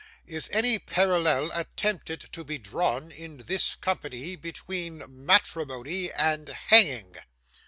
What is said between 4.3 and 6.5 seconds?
between matrimony and